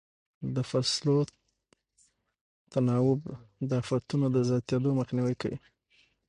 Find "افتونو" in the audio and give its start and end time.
3.81-4.25